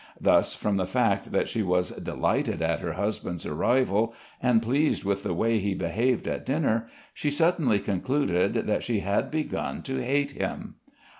Thus 0.19 0.55
from 0.55 0.77
the 0.77 0.87
fact 0.87 1.31
that 1.31 1.47
she 1.47 1.61
was 1.61 1.91
delighted 1.91 2.63
at 2.63 2.79
her 2.79 2.93
husband's 2.93 3.45
arrival 3.45 4.15
and 4.41 4.59
pleased 4.59 5.03
with 5.03 5.21
the 5.21 5.31
way 5.35 5.59
he 5.59 5.75
behaved 5.75 6.27
at 6.27 6.43
dinner, 6.43 6.87
she 7.13 7.29
suddenly 7.29 7.77
concluded 7.77 8.55
that 8.65 8.81
she 8.81 9.01
had 9.01 9.29
begun 9.29 9.83
to 9.83 9.97
hate 10.03 10.31
him. 10.31 10.73